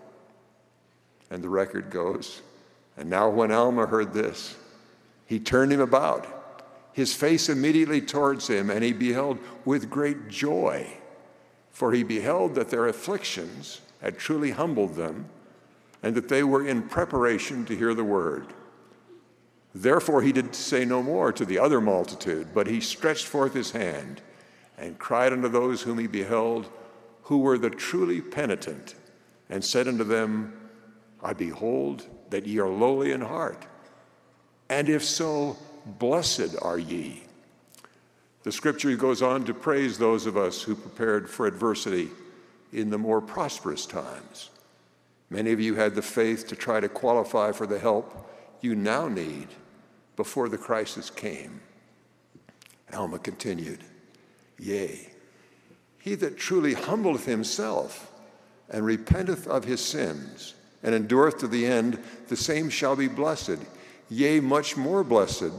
And 1.29 1.43
the 1.43 1.50
record 1.50 1.89
goes, 1.89 2.41
and 2.95 3.10
now 3.10 3.27
when 3.27 3.51
Alma 3.51 3.88
heard 3.88 4.13
this, 4.13 4.55
he 5.25 5.38
turned 5.38 5.74
him 5.74 5.81
about, 5.81 6.35
his 6.96 7.14
face 7.14 7.50
immediately 7.50 8.00
towards 8.00 8.48
him, 8.48 8.70
and 8.70 8.82
he 8.82 8.94
beheld 8.94 9.38
with 9.66 9.90
great 9.90 10.30
joy, 10.30 10.88
for 11.70 11.92
he 11.92 12.04
beheld 12.04 12.56
that 12.56 12.70
their 12.70 12.88
afflictions 12.88 13.82
had 14.02 14.18
truly 14.18 14.52
humbled 14.52 14.96
them, 14.96 15.25
and 16.02 16.16
that 16.16 16.30
they 16.30 16.42
were 16.42 16.66
in 16.66 16.82
preparation 16.82 17.66
to 17.66 17.75
hear 17.75 17.94
the 17.94 18.04
word. 18.06 18.48
Therefore 19.74 20.22
he 20.22 20.32
did 20.32 20.56
say 20.56 20.86
no 20.86 21.04
more 21.04 21.34
to 21.34 21.44
the 21.44 21.60
other 21.60 21.82
multitude, 21.82 22.54
but 22.54 22.68
he 22.68 22.80
stretched 22.80 23.25
forth 23.25 23.54
his 23.54 23.72
hand 23.72 24.22
and 24.78 24.98
cried 24.98 25.34
unto 25.34 25.50
those 25.50 25.82
whom 25.82 26.00
he 26.00 26.08
beheld, 26.08 26.70
who 27.24 27.40
were 27.40 27.58
the 27.58 27.70
truly 27.70 28.22
penitent, 28.22 28.96
and 29.50 29.66
said 29.66 29.90
unto 29.90 30.06
them, 30.06 30.54
I 31.22 31.34
behold 31.34 32.08
that 32.30 32.48
ye 32.48 32.58
are 32.60 32.70
lowly 32.70 33.12
in 33.12 33.20
heart, 33.20 33.66
and 34.70 34.88
if 34.88 35.04
so, 35.04 35.58
blessed 35.86 36.56
are 36.62 36.80
ye. 36.80 37.24
The 38.44 38.51
scripture 38.51 38.96
goes 38.96 39.22
on 39.22 39.44
to 39.46 39.54
praise 39.54 39.98
those 39.98 40.25
of 40.25 40.38
us 40.38 40.62
who 40.62 40.75
prepared 40.75 41.30
for 41.30 41.48
adversity 41.48 42.10
in 42.72 42.89
the 42.89 42.98
more 42.98 43.22
prosperous 43.22 43.86
times. 43.86 44.51
Many 45.30 45.51
of 45.51 45.60
you 45.60 45.75
had 45.75 45.96
the 45.96 46.01
faith 46.01 46.48
to 46.48 46.56
try 46.56 46.80
to 46.80 46.89
qualify 46.89 47.51
for 47.51 47.65
the 47.65 47.80
help 47.80 48.30
you 48.62 48.75
now 48.75 49.08
need 49.08 49.48
before 50.15 50.50
the 50.50 50.58
crisis 50.58 51.10
came. 51.10 51.62
Alma 52.94 53.20
continued, 53.20 53.80
Yea, 54.60 55.10
he 56.00 56.15
that 56.15 56.38
truly 56.38 56.75
humbleth 56.75 57.25
himself 57.25 58.12
and 58.70 58.86
repenteth 58.86 59.48
of 59.48 59.63
his 59.63 59.84
sins 59.84 60.54
and 60.84 60.94
endureth 60.94 61.39
to 61.39 61.48
the 61.48 61.65
end, 61.65 61.98
the 62.27 62.38
same 62.38 62.70
shall 62.70 62.96
be 62.96 63.08
blessed, 63.08 63.58
yea, 64.08 64.39
much 64.39 64.77
more 64.77 65.04
blessed 65.04 65.51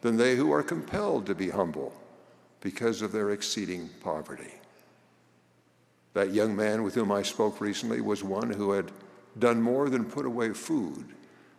than 0.00 0.16
they 0.16 0.36
who 0.36 0.52
are 0.52 0.62
compelled 0.62 1.26
to 1.26 1.34
be 1.34 1.50
humble 1.50 1.92
because 2.60 3.02
of 3.02 3.12
their 3.12 3.30
exceeding 3.30 3.88
poverty. 4.00 4.54
That 6.14 6.34
young 6.34 6.56
man 6.56 6.82
with 6.82 6.94
whom 6.94 7.12
I 7.12 7.22
spoke 7.22 7.60
recently 7.60 8.00
was 8.00 8.24
one 8.24 8.50
who 8.50 8.72
had 8.72 8.90
done 9.38 9.62
more 9.62 9.88
than 9.88 10.04
put 10.04 10.26
away 10.26 10.52
food 10.52 11.04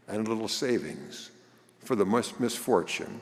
and 0.08 0.28
little 0.28 0.48
savings 0.48 1.32
for 1.80 1.96
the 1.96 2.06
misfortune 2.06 3.22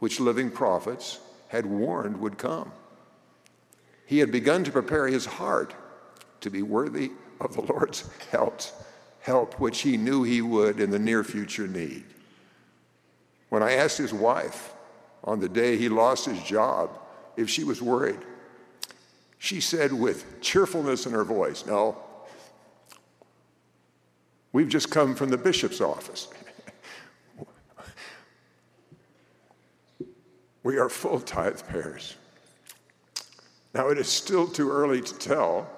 which 0.00 0.20
living 0.20 0.50
prophets 0.50 1.20
had 1.48 1.64
warned 1.64 2.20
would 2.20 2.36
come. 2.36 2.72
He 4.06 4.18
had 4.18 4.32
begun 4.32 4.64
to 4.64 4.72
prepare 4.72 5.06
his 5.06 5.24
heart 5.24 5.74
to 6.40 6.50
be 6.50 6.62
worthy 6.62 7.12
of 7.40 7.54
the 7.54 7.62
Lord's 7.62 8.08
help, 8.30 8.60
help 9.20 9.58
which 9.60 9.80
he 9.80 9.96
knew 9.96 10.22
he 10.22 10.42
would 10.42 10.80
in 10.80 10.90
the 10.90 10.98
near 10.98 11.24
future 11.24 11.66
need. 11.66 12.04
When 13.54 13.62
I 13.62 13.74
asked 13.74 13.98
his 13.98 14.12
wife 14.12 14.74
on 15.22 15.38
the 15.38 15.48
day 15.48 15.76
he 15.76 15.88
lost 15.88 16.26
his 16.26 16.42
job 16.42 16.98
if 17.36 17.48
she 17.48 17.62
was 17.62 17.80
worried, 17.80 18.18
she 19.38 19.60
said 19.60 19.92
with 19.92 20.40
cheerfulness 20.40 21.06
in 21.06 21.12
her 21.12 21.22
voice, 21.22 21.64
No, 21.64 21.96
we've 24.52 24.68
just 24.68 24.90
come 24.90 25.14
from 25.14 25.28
the 25.28 25.38
bishop's 25.38 25.80
office. 25.80 26.26
We 30.64 30.76
are 30.78 30.88
full 30.88 31.20
tithe 31.20 31.60
payers. 31.68 32.16
Now, 33.72 33.88
it 33.90 33.98
is 33.98 34.08
still 34.08 34.48
too 34.48 34.68
early 34.68 35.00
to 35.00 35.14
tell, 35.20 35.70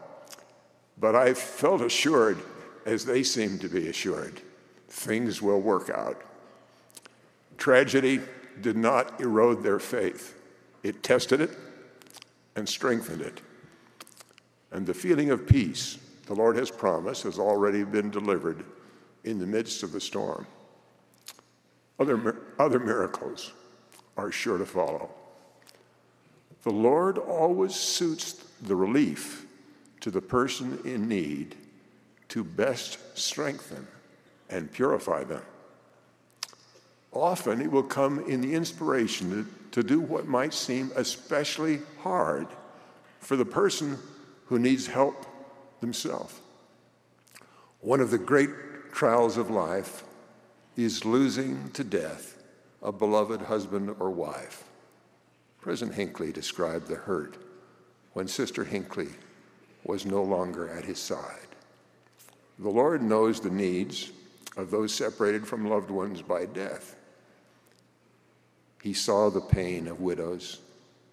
but 0.97 1.15
I 1.15 1.35
felt 1.35 1.83
assured, 1.83 2.39
as 2.87 3.05
they 3.05 3.23
seem 3.23 3.59
to 3.59 3.69
be 3.69 3.89
assured, 3.89 4.41
things 4.89 5.43
will 5.43 5.61
work 5.61 5.91
out. 5.91 6.23
Tragedy 7.57 8.21
did 8.61 8.77
not 8.77 9.21
erode 9.21 9.63
their 9.63 9.79
faith, 9.79 10.35
it 10.83 11.03
tested 11.03 11.41
it 11.41 11.51
and 12.55 12.69
strengthened 12.69 13.21
it. 13.21 13.41
And 14.73 14.87
the 14.87 14.95
feeling 14.95 15.31
of 15.31 15.47
peace 15.47 15.99
the 16.27 16.35
Lord 16.35 16.57
has 16.57 16.71
promised 16.71 17.23
has 17.23 17.39
already 17.39 17.85
been 17.85 18.11
delivered 18.11 18.65
in 19.25 19.39
the 19.39 19.47
midst 19.47 19.83
of 19.83 19.93
the 19.93 20.01
storm. 20.01 20.47
Other, 21.99 22.43
other 22.59 22.79
miracles 22.79 23.53
are 24.17 24.31
sure 24.31 24.59
to 24.59 24.67
follow. 24.67 25.11
The 26.63 26.73
Lord 26.73 27.19
always 27.19 27.75
suits 27.75 28.33
the 28.63 28.75
relief 28.75 29.47
to 30.01 30.11
the 30.11 30.21
person 30.21 30.81
in 30.85 31.09
need 31.09 31.55
to 32.29 32.43
best 32.43 32.99
strengthen 33.17 33.87
and 34.51 34.73
purify 34.73 35.25
them. 35.25 35.43
Often 37.23 37.61
it 37.61 37.71
will 37.71 37.83
come 37.83 38.21
in 38.27 38.41
the 38.41 38.55
inspiration 38.55 39.31
to, 39.73 39.83
to 39.83 39.87
do 39.87 40.01
what 40.01 40.27
might 40.27 40.53
seem 40.53 40.93
especially 40.97 41.81
hard 42.01 42.47
for 43.21 43.37
the 43.37 43.45
person 43.45 43.99
who 44.47 44.59
needs 44.59 44.87
help 44.87 45.27
themselves. 45.81 46.41
One 47.81 48.01
of 48.01 48.11
the 48.11 48.19
great 48.19 48.51
trials 48.93 49.37
of 49.37 49.51
life 49.51 50.05
is 50.77 51.05
losing 51.05 51.71
to 51.71 51.85
death 51.85 52.43
a 52.83 52.93
beloved 52.93 53.43
husband 53.43 53.95
or 53.99 54.11
wife. 54.11 54.65
President 55.61 55.97
Hinckley 55.97 56.33
described 56.33 56.87
the 56.87 56.97
hurt 56.97 57.37
when 58.13 58.29
Sister 58.29 58.65
Hinckley 58.65 59.09
was 59.85 60.05
no 60.05 60.23
longer 60.23 60.69
at 60.69 60.85
his 60.85 60.99
side. 60.99 61.49
The 62.59 62.69
Lord 62.69 63.03
knows 63.03 63.41
the 63.41 63.51
needs 63.51 64.11
of 64.57 64.71
those 64.71 64.95
separated 64.95 65.47
from 65.47 65.69
loved 65.69 65.91
ones 65.91 66.23
by 66.23 66.47
death. 66.47 66.96
He 68.87 68.93
saw 68.93 69.31
the 69.31 69.41
pain 69.41 69.89
of 69.89 70.01
widows 70.01 70.61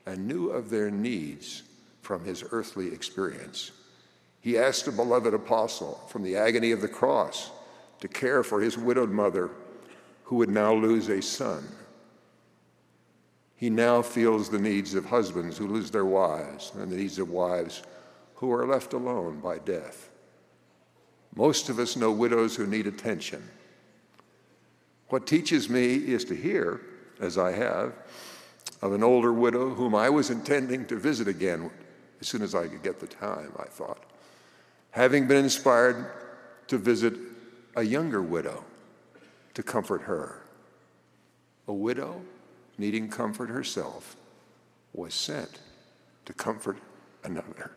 and 0.06 0.28
knew 0.28 0.52
of 0.52 0.70
their 0.70 0.92
needs 0.92 1.64
from 2.04 2.24
his 2.24 2.44
earthly 2.52 2.94
experience. 2.94 3.72
He 4.42 4.60
asked 4.60 4.88
a 4.88 4.92
beloved 4.92 5.34
apostle 5.34 6.00
from 6.08 6.22
the 6.22 6.36
agony 6.36 6.70
of 6.70 6.82
the 6.82 6.88
cross 6.88 7.50
to 8.02 8.08
care 8.08 8.44
for 8.44 8.62
his 8.62 8.78
widowed 8.78 9.10
mother 9.10 9.50
who 10.26 10.36
would 10.36 10.52
now 10.52 10.76
lose 10.76 11.10
a 11.10 11.20
son. 11.20 11.68
He 13.56 13.72
now 13.72 14.04
feels 14.04 14.50
the 14.50 14.60
needs 14.60 14.94
of 14.94 15.06
husbands 15.06 15.58
who 15.58 15.66
lose 15.66 15.90
their 15.90 16.06
wives 16.06 16.74
and 16.76 16.92
the 16.92 16.98
needs 16.98 17.18
of 17.18 17.32
wives 17.32 17.82
who 18.36 18.54
are 18.54 18.68
left 18.68 18.94
alone 18.94 19.40
by 19.40 19.58
death. 19.58 20.12
Most 21.36 21.70
of 21.70 21.80
us 21.80 21.96
know 21.96 22.12
widows 22.12 22.56
who 22.56 22.68
need 22.68 22.86
attention. 22.86 23.42
What 25.10 25.26
teaches 25.26 25.70
me 25.70 25.96
is 25.96 26.24
to 26.26 26.36
hear, 26.36 26.80
as 27.20 27.38
I 27.38 27.52
have, 27.52 27.94
of 28.82 28.94
an 28.94 29.04
older 29.04 29.32
widow 29.32 29.70
whom 29.70 29.96
I 29.96 30.10
was 30.10 30.30
intending 30.30 30.86
to 30.88 30.98
visit 30.98 31.28
again 31.28 31.72
as 32.20 32.28
soon 32.28 32.42
as 32.42 32.56
I 32.56 32.68
could 32.68 32.84
get 32.84 33.00
the 33.00 33.08
time, 33.08 33.54
I 33.58 33.66
thought, 33.66 34.04
having 34.92 35.28
been 35.28 35.44
inspired 35.44 36.06
to 36.68 36.78
visit 36.78 37.14
a 37.76 37.84
younger 37.84 38.22
widow 38.22 38.64
to 39.54 39.64
comfort 39.64 40.02
her. 40.04 40.42
A 41.68 41.74
widow 41.74 42.22
needing 42.78 43.10
comfort 43.10 43.50
herself 43.50 44.16
was 44.94 45.14
sent 45.14 45.60
to 46.26 46.34
comfort 46.34 46.78
another. 47.24 47.72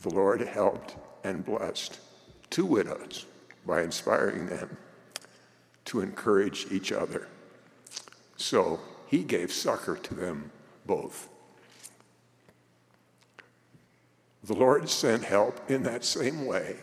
The 0.00 0.10
Lord 0.10 0.40
helped 0.40 0.96
and 1.24 1.44
blessed 1.44 1.98
two 2.50 2.64
widows 2.64 3.26
by 3.66 3.82
inspiring 3.82 4.46
them 4.46 4.76
to 5.86 6.00
encourage 6.00 6.66
each 6.70 6.92
other. 6.92 7.28
So 8.38 8.80
he 9.06 9.24
gave 9.24 9.52
succor 9.52 9.96
to 9.96 10.14
them 10.14 10.50
both. 10.86 11.28
The 14.44 14.54
Lord 14.54 14.88
sent 14.88 15.24
help 15.24 15.70
in 15.70 15.82
that 15.82 16.04
same 16.04 16.46
way 16.46 16.76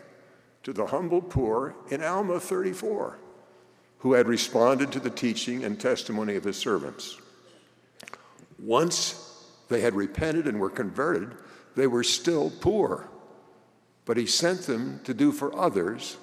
to 0.62 0.72
the 0.72 0.86
humble 0.86 1.22
poor 1.22 1.74
in 1.88 2.02
Alma 2.02 2.38
34, 2.38 3.18
who 3.98 4.12
had 4.12 4.28
responded 4.28 4.92
to 4.92 5.00
the 5.00 5.10
teaching 5.10 5.64
and 5.64 5.80
testimony 5.80 6.36
of 6.36 6.44
his 6.44 6.56
servants. 6.56 7.18
Once 8.58 9.44
they 9.68 9.80
had 9.80 9.94
repented 9.94 10.46
and 10.46 10.60
were 10.60 10.70
converted, 10.70 11.32
they 11.74 11.86
were 11.86 12.04
still 12.04 12.52
poor. 12.60 13.08
But 14.04 14.16
he 14.16 14.26
sent 14.26 14.62
them 14.62 15.00
to 15.04 15.14
do 15.14 15.32
for 15.32 15.56
others 15.58 16.18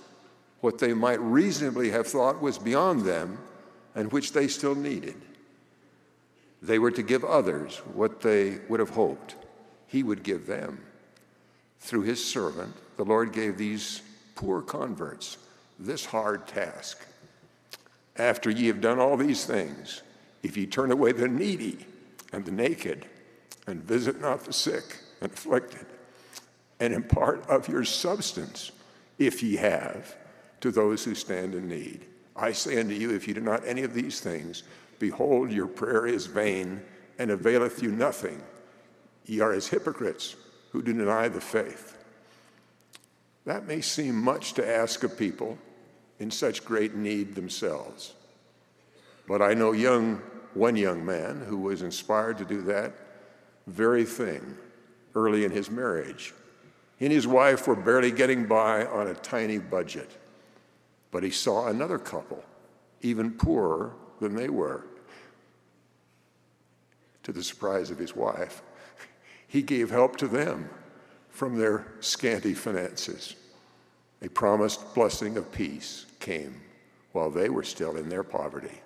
what 0.62 0.78
they 0.78 0.94
might 0.94 1.20
reasonably 1.20 1.90
have 1.90 2.08
thought 2.08 2.42
was 2.42 2.58
beyond 2.58 3.02
them 3.02 3.40
and 3.96 4.12
which 4.12 4.34
they 4.34 4.48
still 4.48 4.76
needed. 4.76 5.16
They 6.62 6.80
were 6.80 6.92
to 6.92 7.04
give 7.04 7.24
others 7.24 7.78
what 7.94 8.22
they 8.22 8.60
would 8.70 8.80
have 8.80 8.92
hoped 8.92 9.36
he 9.94 10.02
would 10.02 10.24
give 10.24 10.48
them. 10.48 10.80
Through 11.80 12.02
his 12.02 12.26
servant, 12.26 12.74
the 12.98 13.06
Lord 13.06 13.32
gave 13.32 13.58
these 13.58 14.02
poor 14.34 14.62
converts 14.64 15.38
this 15.78 16.06
hard 16.06 16.48
task 16.48 17.06
After 18.16 18.50
ye 18.50 18.68
have 18.68 18.82
done 18.82 19.00
all 19.00 19.18
these 19.18 19.46
things, 19.46 20.02
if 20.42 20.58
ye 20.58 20.66
turn 20.66 20.92
away 20.92 21.12
the 21.12 21.28
needy 21.28 21.86
and 22.32 22.46
the 22.46 22.52
naked, 22.52 23.06
and 23.68 23.84
visit 23.84 24.20
not 24.20 24.46
the 24.46 24.54
sick 24.54 25.00
and 25.22 25.32
afflicted, 25.32 25.86
and 26.80 26.94
impart 26.94 27.48
of 27.48 27.68
your 27.68 27.84
substance, 27.84 28.72
if 29.18 29.42
ye 29.44 29.56
have, 29.58 30.16
to 30.62 30.72
those 30.72 31.04
who 31.04 31.16
stand 31.16 31.54
in 31.56 31.68
need. 31.68 32.06
I 32.36 32.52
say 32.52 32.80
unto 32.80 32.94
you, 32.94 33.12
if 33.13 33.28
you 33.28 33.34
do 33.34 33.42
not 33.42 33.66
any 33.66 33.84
of 33.84 33.94
these 33.94 34.20
things, 34.20 34.63
behold, 35.00 35.52
your 35.52 35.68
prayer 35.68 36.06
is 36.06 36.25
vain 36.25 36.82
and 37.20 37.32
availeth 37.32 37.82
you 37.84 37.92
nothing. 37.92 38.42
Ye 39.25 39.40
are 39.40 39.54
as 39.54 39.68
hypocrites 39.68 40.36
who 40.72 40.82
do 40.82 40.94
deny 40.94 41.28
the 41.28 41.42
faith. 41.42 41.98
That 43.46 43.68
may 43.68 43.82
seem 43.82 44.16
much 44.16 44.54
to 44.54 44.68
ask 44.68 45.04
of 45.04 45.18
people 45.18 45.58
in 46.20 46.32
such 46.32 46.66
great 46.66 46.96
need 46.96 47.36
themselves. 47.36 48.13
But 49.28 49.42
I 49.42 49.54
know 49.54 49.72
young, 49.72 50.22
one 50.54 50.75
young 50.75 51.06
man 51.06 51.42
who 51.42 51.58
was 51.58 51.82
inspired 51.82 52.38
to 52.40 52.46
do 52.46 52.62
that 52.63 52.94
very 53.68 54.06
thing 54.06 54.58
early 55.16 55.46
in 55.46 55.52
his 55.52 55.70
marriage. 55.70 56.34
He 56.98 57.06
and 57.06 57.13
his 57.13 57.28
wife 57.28 57.68
were 57.68 57.75
barely 57.75 58.12
getting 58.12 58.46
by 58.46 58.86
on 58.86 59.08
a 59.08 59.16
tiny 59.16 59.58
budget, 59.58 60.10
but 61.13 61.24
he 61.24 61.29
saw 61.29 61.67
another 61.67 62.00
couple, 62.00 62.43
even 63.01 63.32
poorer 63.32 63.93
than 64.20 64.36
they 64.36 64.50
were. 64.50 64.84
To 67.22 67.32
the 67.32 67.43
surprise 67.43 67.91
of 67.91 68.00
his 68.00 68.15
wife, 68.15 68.63
he 69.48 69.62
gave 69.62 69.91
help 69.91 70.17
to 70.17 70.27
them 70.27 70.67
from 71.29 71.55
their 71.55 71.86
scanty 72.00 72.55
finances. 72.55 73.36
A 74.24 74.27
promised 74.27 74.96
blessing 74.96 75.38
of 75.38 75.51
peace 75.51 76.08
came 76.20 76.60
while 77.12 77.29
they 77.29 77.48
were 77.48 77.63
still 77.63 77.96
in 77.96 78.10
their 78.10 78.24
poverty. 78.24 78.82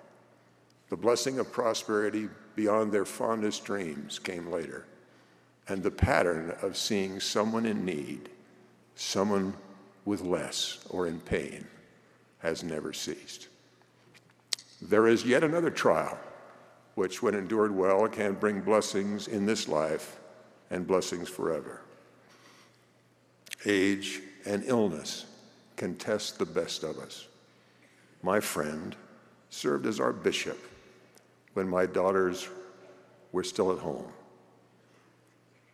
The 0.90 0.96
blessing 0.98 1.38
of 1.38 1.50
prosperity 1.50 2.28
beyond 2.56 2.92
their 2.92 3.06
fondest 3.06 3.64
dreams 3.64 4.18
came 4.18 4.50
later. 4.50 4.84
And 5.66 5.82
the 5.82 5.90
pattern 5.90 6.54
of 6.60 6.76
seeing 6.76 7.20
someone 7.20 7.64
in 7.64 7.86
need, 7.86 8.28
someone 8.96 9.54
with 10.04 10.20
less 10.20 10.78
or 10.90 11.06
in 11.06 11.20
pain, 11.20 11.66
has 12.38 12.62
never 12.62 12.92
ceased. 12.92 13.48
There 14.80 15.06
is 15.08 15.24
yet 15.24 15.42
another 15.42 15.70
trial, 15.70 16.18
which, 16.94 17.22
when 17.22 17.34
endured 17.34 17.74
well, 17.74 18.06
can 18.08 18.34
bring 18.34 18.60
blessings 18.60 19.28
in 19.28 19.46
this 19.46 19.68
life 19.68 20.18
and 20.70 20.86
blessings 20.86 21.28
forever. 21.28 21.80
Age 23.66 24.20
and 24.46 24.62
illness 24.66 25.26
can 25.76 25.96
test 25.96 26.38
the 26.38 26.46
best 26.46 26.84
of 26.84 26.98
us. 26.98 27.26
My 28.22 28.40
friend 28.40 28.94
served 29.50 29.86
as 29.86 30.00
our 30.00 30.12
bishop 30.12 30.58
when 31.54 31.68
my 31.68 31.86
daughters 31.86 32.48
were 33.32 33.44
still 33.44 33.72
at 33.72 33.78
home. 33.78 34.06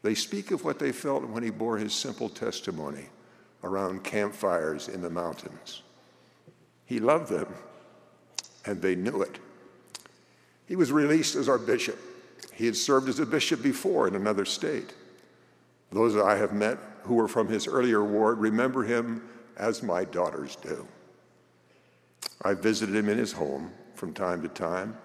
They 0.02 0.14
speak 0.14 0.50
of 0.50 0.64
what 0.64 0.78
they 0.78 0.92
felt 0.92 1.24
when 1.24 1.42
he 1.42 1.50
bore 1.50 1.78
his 1.78 1.94
simple 1.94 2.28
testimony 2.28 3.06
around 3.62 4.04
campfires 4.04 4.88
in 4.88 5.00
the 5.00 5.08
mountains. 5.08 5.83
He 6.86 7.00
loved 7.00 7.30
them, 7.30 7.48
and 8.64 8.80
they 8.80 8.94
knew 8.94 9.22
it. 9.22 9.38
He 10.66 10.76
was 10.76 10.92
released 10.92 11.36
as 11.36 11.48
our 11.48 11.58
bishop. 11.58 11.98
He 12.52 12.66
had 12.66 12.76
served 12.76 13.08
as 13.08 13.18
a 13.18 13.26
bishop 13.26 13.62
before 13.62 14.06
in 14.08 14.14
another 14.14 14.44
state. 14.44 14.94
Those 15.90 16.14
that 16.14 16.24
I 16.24 16.36
have 16.36 16.52
met 16.52 16.78
who 17.02 17.14
were 17.14 17.28
from 17.28 17.48
his 17.48 17.66
earlier 17.66 18.02
ward 18.02 18.38
remember 18.38 18.82
him 18.82 19.28
as 19.56 19.82
my 19.82 20.04
daughters 20.04 20.56
do. 20.56 20.86
I 22.42 22.54
visited 22.54 22.94
him 22.94 23.08
in 23.08 23.18
his 23.18 23.32
home 23.32 23.70
from 23.94 24.12
time 24.12 24.42
to 24.42 24.48
time 24.48 24.96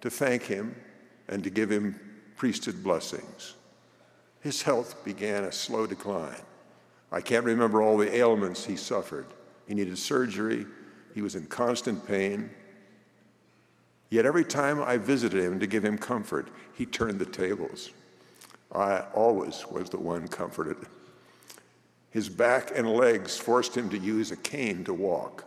to 0.00 0.10
thank 0.10 0.42
him 0.42 0.76
and 1.28 1.42
to 1.44 1.50
give 1.50 1.70
him 1.70 1.98
priesthood 2.36 2.82
blessings. 2.82 3.54
His 4.40 4.62
health 4.62 5.04
began 5.04 5.44
a 5.44 5.52
slow 5.52 5.86
decline. 5.86 6.40
I 7.10 7.20
can't 7.20 7.44
remember 7.44 7.82
all 7.82 7.96
the 7.96 8.14
ailments 8.14 8.64
he 8.64 8.76
suffered. 8.76 9.26
He 9.66 9.74
needed 9.74 9.96
surgery, 9.98 10.66
he 11.14 11.22
was 11.22 11.34
in 11.34 11.46
constant 11.46 12.06
pain. 12.06 12.50
Yet 14.10 14.26
every 14.26 14.44
time 14.44 14.80
I 14.80 14.96
visited 14.98 15.42
him 15.42 15.60
to 15.60 15.66
give 15.66 15.84
him 15.84 15.96
comfort, 15.96 16.48
he 16.74 16.86
turned 16.86 17.18
the 17.18 17.26
tables. 17.26 17.90
I 18.74 19.04
always 19.14 19.64
was 19.70 19.90
the 19.90 19.98
one 19.98 20.28
comforted. 20.28 20.76
His 22.10 22.28
back 22.28 22.72
and 22.76 22.90
legs 22.90 23.38
forced 23.38 23.76
him 23.76 23.88
to 23.90 23.98
use 23.98 24.30
a 24.30 24.36
cane 24.36 24.84
to 24.84 24.94
walk. 24.94 25.44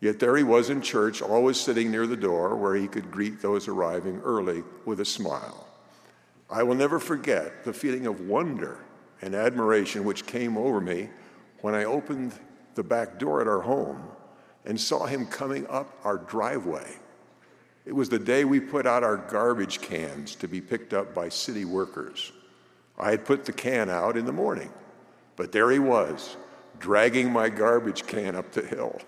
Yet 0.00 0.18
there 0.18 0.36
he 0.36 0.44
was 0.44 0.70
in 0.70 0.80
church, 0.80 1.20
always 1.20 1.60
sitting 1.60 1.90
near 1.90 2.06
the 2.06 2.16
door 2.16 2.56
where 2.56 2.74
he 2.74 2.88
could 2.88 3.10
greet 3.10 3.42
those 3.42 3.68
arriving 3.68 4.20
early 4.24 4.62
with 4.84 5.00
a 5.00 5.04
smile. 5.04 5.66
I 6.48 6.62
will 6.62 6.74
never 6.74 6.98
forget 6.98 7.64
the 7.64 7.72
feeling 7.72 8.06
of 8.06 8.20
wonder 8.22 8.78
and 9.20 9.34
admiration 9.34 10.04
which 10.04 10.26
came 10.26 10.56
over 10.56 10.80
me 10.80 11.10
when 11.60 11.74
I 11.74 11.84
opened 11.84 12.32
the 12.74 12.82
back 12.82 13.18
door 13.18 13.40
at 13.40 13.48
our 13.48 13.60
home 13.60 14.02
and 14.70 14.80
saw 14.80 15.04
him 15.04 15.26
coming 15.26 15.66
up 15.66 15.98
our 16.04 16.16
driveway. 16.16 16.88
It 17.84 17.92
was 17.92 18.08
the 18.08 18.20
day 18.20 18.44
we 18.44 18.60
put 18.60 18.86
out 18.86 19.02
our 19.02 19.16
garbage 19.16 19.80
cans 19.80 20.36
to 20.36 20.46
be 20.46 20.60
picked 20.60 20.94
up 20.94 21.12
by 21.12 21.28
city 21.28 21.64
workers. 21.64 22.30
I 22.96 23.10
had 23.10 23.24
put 23.24 23.44
the 23.44 23.52
can 23.52 23.90
out 23.90 24.16
in 24.16 24.26
the 24.26 24.32
morning, 24.32 24.72
but 25.34 25.50
there 25.50 25.72
he 25.72 25.80
was, 25.80 26.36
dragging 26.78 27.32
my 27.32 27.48
garbage 27.48 28.06
can 28.06 28.36
up 28.36 28.52
the 28.52 28.62
hill 28.62 29.00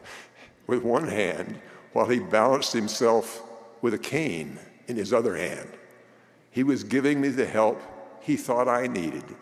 with 0.66 0.82
one 0.82 1.06
hand 1.06 1.60
while 1.92 2.08
he 2.08 2.18
balanced 2.18 2.72
himself 2.72 3.44
with 3.82 3.94
a 3.94 3.98
cane 3.98 4.58
in 4.88 4.96
his 4.96 5.12
other 5.12 5.36
hand. 5.36 5.68
He 6.50 6.64
was 6.64 6.82
giving 6.82 7.20
me 7.20 7.28
the 7.28 7.46
help 7.46 7.80
he 8.20 8.36
thought 8.36 8.66
I 8.66 8.88
needed 8.88 9.36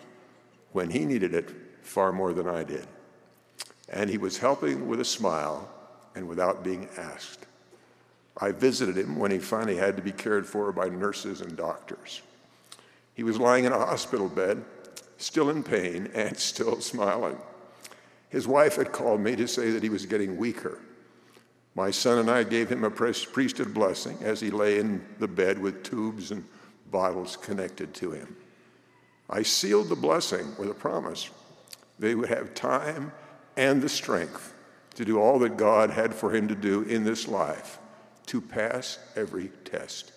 when 0.72 0.90
he 0.90 1.06
needed 1.06 1.32
it 1.32 1.48
far 1.80 2.12
more 2.12 2.34
than 2.34 2.46
I 2.46 2.62
did. 2.62 2.86
And 3.88 4.10
he 4.10 4.18
was 4.18 4.36
helping 4.36 4.86
with 4.86 5.00
a 5.00 5.04
smile 5.06 5.66
and 6.14 6.28
without 6.28 6.64
being 6.64 6.88
asked. 6.96 7.46
I 8.36 8.52
visited 8.52 8.96
him 8.96 9.16
when 9.16 9.30
he 9.30 9.38
finally 9.38 9.76
had 9.76 9.96
to 9.96 10.02
be 10.02 10.12
cared 10.12 10.46
for 10.46 10.72
by 10.72 10.88
nurses 10.88 11.40
and 11.40 11.56
doctors. 11.56 12.22
He 13.14 13.22
was 13.22 13.38
lying 13.38 13.64
in 13.64 13.72
a 13.72 13.78
hospital 13.78 14.28
bed, 14.28 14.64
still 15.18 15.50
in 15.50 15.62
pain 15.62 16.10
and 16.14 16.36
still 16.38 16.80
smiling. 16.80 17.38
His 18.28 18.46
wife 18.46 18.76
had 18.76 18.92
called 18.92 19.20
me 19.20 19.36
to 19.36 19.48
say 19.48 19.70
that 19.72 19.82
he 19.82 19.88
was 19.88 20.06
getting 20.06 20.36
weaker 20.36 20.78
my 21.74 21.90
son 21.90 22.18
and 22.18 22.30
I 22.30 22.42
gave 22.42 22.68
him 22.70 22.84
a 22.84 22.90
priesthood 22.90 23.72
blessing 23.72 24.18
as 24.22 24.40
he 24.40 24.50
lay 24.50 24.78
in 24.78 25.04
the 25.18 25.28
bed 25.28 25.58
with 25.58 25.82
tubes 25.82 26.30
and 26.30 26.44
bottles 26.90 27.36
connected 27.36 27.94
to 27.94 28.10
him. 28.10 28.36
I 29.28 29.42
sealed 29.42 29.88
the 29.88 29.96
blessing 29.96 30.54
with 30.58 30.68
a 30.68 30.74
promise 30.74 31.30
they 31.98 32.14
would 32.14 32.28
have 32.28 32.54
time 32.54 33.12
and 33.56 33.80
the 33.80 33.88
strength 33.88 34.54
to 34.94 35.04
do 35.04 35.18
all 35.18 35.38
that 35.40 35.56
God 35.56 35.90
had 35.90 36.14
for 36.14 36.34
him 36.34 36.48
to 36.48 36.54
do 36.54 36.82
in 36.82 37.04
this 37.04 37.28
life, 37.28 37.78
to 38.26 38.40
pass 38.40 38.98
every 39.16 39.48
test. 39.64 40.12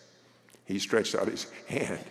He 0.66 0.80
stretched 0.80 1.16
out 1.16 1.28
his 1.28 1.48
hand 1.68 2.04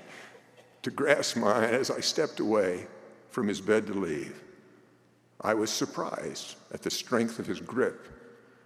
to 0.83 0.91
grasp 0.91 1.37
mine 1.37 1.75
as 1.75 1.91
I 1.91 2.01
stepped 2.01 2.41
away 2.41 2.87
from 3.31 3.49
his 3.49 3.61
bed 3.61 3.87
to 3.87 3.95
leave. 3.95 4.41
I 5.41 5.55
was 5.55 5.71
surprised 5.71 6.57
at 6.73 6.83
the 6.83 6.91
strength 6.91 7.39
of 7.39 7.47
his 7.47 7.61
grip 7.61 8.09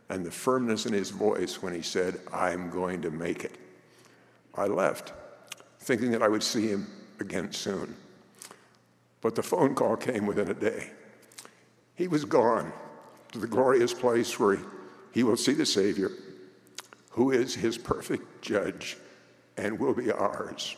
and 0.08 0.24
the 0.24 0.30
firmness 0.30 0.86
in 0.86 0.92
his 0.92 1.10
voice 1.10 1.62
when 1.62 1.74
he 1.74 1.82
said, 1.82 2.20
I'm 2.32 2.70
going 2.70 3.02
to 3.02 3.10
make 3.10 3.44
it. 3.44 3.56
I 4.54 4.66
left, 4.66 5.12
thinking 5.80 6.10
that 6.12 6.22
I 6.22 6.28
would 6.28 6.42
see 6.42 6.68
him 6.68 6.86
again 7.20 7.52
soon. 7.52 7.96
But 9.20 9.34
the 9.34 9.42
phone 9.42 9.74
call 9.74 9.96
came 9.96 10.26
within 10.26 10.50
a 10.50 10.54
day. 10.54 10.90
He 11.94 12.08
was 12.08 12.24
gone 12.24 12.72
to 13.32 13.38
the 13.38 13.46
glorious 13.46 13.92
place 13.92 14.38
where 14.38 14.58
he 15.12 15.22
will 15.22 15.36
see 15.36 15.54
the 15.54 15.66
Savior, 15.66 16.10
who 17.10 17.30
is 17.30 17.54
his 17.54 17.78
perfect 17.78 18.42
judge 18.42 18.96
and 19.56 19.78
will 19.78 19.94
be 19.94 20.10
ours. 20.10 20.76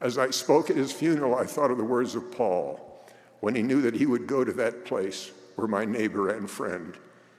As 0.00 0.18
I 0.18 0.30
spoke 0.30 0.70
at 0.70 0.76
his 0.76 0.92
funeral, 0.92 1.34
I 1.34 1.44
thought 1.44 1.70
of 1.70 1.78
the 1.78 1.84
words 1.84 2.14
of 2.14 2.32
Paul 2.32 3.04
when 3.40 3.54
he 3.54 3.62
knew 3.62 3.82
that 3.82 3.94
he 3.94 4.06
would 4.06 4.26
go 4.26 4.44
to 4.44 4.52
that 4.54 4.84
place 4.84 5.30
where 5.56 5.68
my 5.68 5.84
neighbor 5.84 6.30
and 6.30 6.48
friend 6.48 6.96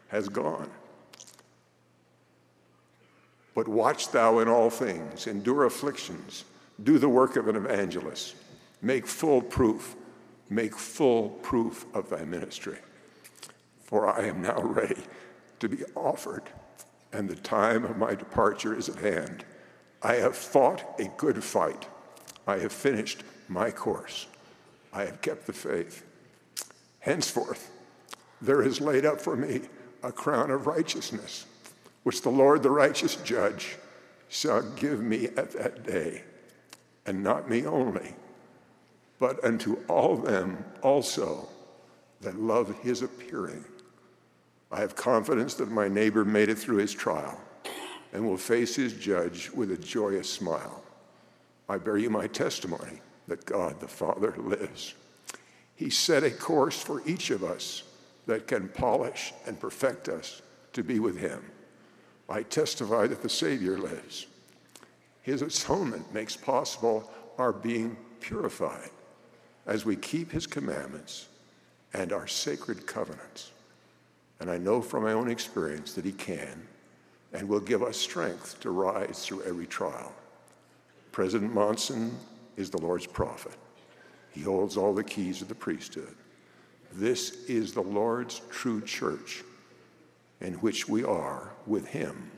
has 0.10 0.30
gone. 0.30 0.69
But 3.56 3.67
watch 3.67 4.12
thou 4.12 4.39
in 4.39 4.48
all 4.48 4.69
things, 4.69 5.28
endure 5.28 5.65
afflictions, 5.65 6.46
do 6.82 6.98
the 6.98 7.10
work 7.10 7.36
of 7.36 7.48
an 7.48 7.56
evangelist, 7.56 8.36
make 8.82 9.08
full 9.08 9.41
proof, 9.41 9.96
make 10.50 10.76
full 10.76 11.30
proof 11.30 11.86
of 11.93 12.10
thy 12.10 12.24
ministry. 12.26 12.78
For 13.93 14.10
I 14.10 14.25
am 14.25 14.41
now 14.41 14.60
ready 14.60 15.03
to 15.60 15.69
be 15.69 15.84
offered, 15.95 16.41
and 17.12 17.29
the 17.29 17.36
time 17.36 17.86
of 17.86 17.95
my 17.95 18.15
departure 18.15 18.75
is 18.75 18.89
at 18.89 18.95
hand. 18.95 19.45
I 20.01 20.15
have 20.15 20.36
fought 20.36 20.99
a 20.99 21.12
good 21.15 21.43
fight. 21.43 21.88
I 22.47 22.58
have 22.58 22.71
finished 22.71 23.21
my 23.47 23.69
course. 23.69 24.25
I 24.91 25.03
have 25.03 25.21
kept 25.21 25.45
the 25.45 25.53
faith. 25.53 26.03
Henceforth, 27.01 27.69
there 28.41 28.63
is 28.63 28.82
laid 28.82 29.06
up 29.06 29.21
for 29.21 29.36
me 29.36 29.62
a 30.01 30.12
crown 30.12 30.49
of 30.49 30.65
righteousness, 30.65 31.45
which 32.01 32.23
the 32.23 32.32
Lord, 32.32 32.63
the 32.63 32.71
righteous 32.71 33.17
judge, 33.17 33.77
shall 34.27 34.63
give 34.71 35.03
me 35.03 35.27
at 35.38 35.51
that 35.51 35.86
day, 35.86 36.23
and 37.06 37.21
not 37.21 37.47
me 37.47 37.63
only, 37.67 38.15
but 39.19 39.45
unto 39.45 39.77
all 39.88 40.17
them 40.17 40.65
also 40.82 41.47
that 42.21 42.39
love 42.39 42.75
his 42.82 43.03
appearing. 43.03 43.63
I 44.74 44.80
have 44.80 44.96
confidence 44.96 45.54
that 45.56 45.70
my 45.70 45.88
neighbor 45.88 46.26
made 46.26 46.50
it 46.50 46.58
through 46.58 46.78
his 46.78 46.94
trial 46.94 47.40
and 48.12 48.26
will 48.26 48.38
face 48.38 48.76
his 48.76 48.94
judge 48.94 49.52
with 49.52 49.72
a 49.72 49.78
joyous 49.78 50.28
smile. 50.28 50.84
I 51.70 51.78
bear 51.78 51.98
you 51.98 52.10
my 52.10 52.26
testimony 52.26 53.00
that 53.28 53.46
God 53.46 53.80
the 53.80 53.88
Father 53.88 54.34
lives. 54.36 54.96
He 55.76 55.92
set 55.92 56.24
a 56.24 56.32
course 56.32 56.82
for 56.82 57.08
each 57.08 57.30
of 57.30 57.44
us 57.44 57.84
that 58.26 58.48
can 58.48 58.68
polish 58.68 59.32
and 59.46 59.60
perfect 59.60 60.10
us 60.10 60.42
to 60.74 60.84
be 60.84 61.00
with 61.00 61.20
him. 61.20 61.44
I 62.28 62.42
testify 62.42 63.06
that 63.06 63.22
the 63.22 63.30
Savior 63.30 63.78
lives. 63.78 64.26
His 65.22 65.44
atonement 65.44 66.12
makes 66.12 66.36
possible 66.36 67.12
our 67.38 67.54
being 67.54 67.96
purified 68.22 68.90
as 69.68 69.86
we 69.86 69.98
keep 69.98 70.32
his 70.32 70.48
commandments 70.48 71.28
and 71.94 72.12
our 72.12 72.26
sacred 72.26 72.88
covenants. 72.88 73.52
And 74.39 74.50
I 74.50 74.58
know 74.58 74.82
from 74.82 75.04
my 75.04 75.13
own 75.13 75.30
experience 75.30 75.93
that 75.93 76.06
he 76.06 76.12
can 76.12 76.67
and 77.32 77.48
will 77.48 77.60
give 77.60 77.82
us 77.82 77.98
strength 77.98 78.60
to 78.62 78.69
rise 78.72 79.26
through 79.26 79.43
every 79.43 79.65
trial. 79.65 80.13
President 81.12 81.54
Monson 81.54 82.17
is 82.58 82.69
the 82.69 82.82
Lord's 82.82 83.08
prophet. 83.08 83.56
He 84.32 84.41
holds 84.41 84.78
all 84.78 84.93
the 84.93 85.04
keys 85.04 85.41
of 85.41 85.48
the 85.48 85.56
priesthood. 85.56 86.15
This 86.93 87.46
is 87.46 87.74
the 87.74 87.82
Lord's 87.82 88.41
true 88.50 88.82
church 88.82 89.43
in 90.41 90.54
which 90.56 90.88
we 90.88 91.04
are 91.04 91.52
with 91.65 91.88
him, 91.88 92.32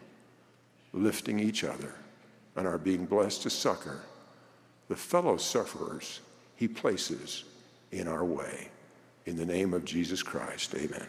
lifting 0.93 1.39
each 1.39 1.63
other 1.63 1.93
and 2.55 2.67
are 2.67 2.77
being 2.77 3.05
blessed 3.05 3.43
to 3.43 3.49
succor 3.49 4.01
the 4.88 4.95
fellow 4.95 5.38
sufferers 5.38 6.21
he 6.55 6.67
places 6.67 7.43
in 7.91 8.08
our 8.08 8.23
way. 8.23 8.69
In 9.25 9.36
the 9.36 9.45
name 9.45 9.73
of 9.73 9.84
Jesus 9.84 10.21
Christ, 10.21 10.75
amen. 10.75 11.08